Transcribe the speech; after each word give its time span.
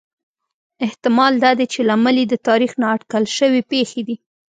احتمال 0.85 1.33
دا 1.43 1.51
دی 1.59 1.65
چې 1.73 1.79
لامل 1.87 2.15
یې 2.21 2.25
د 2.29 2.35
تاریخ 2.47 2.71
نا 2.81 2.87
اټکل 2.95 3.23
شوې 3.37 3.61
پېښې 3.71 4.01
دي 4.07 4.15